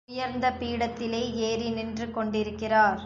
[0.09, 2.99] உயர்ந்த பீடத்திலே ஏறி நின்று கொண்டிருக்கிறார்.